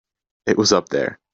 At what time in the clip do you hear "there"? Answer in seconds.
0.89-1.19